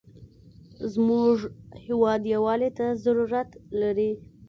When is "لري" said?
3.81-4.11